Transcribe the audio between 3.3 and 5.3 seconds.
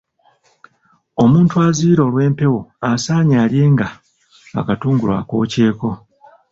alyenga akatungulu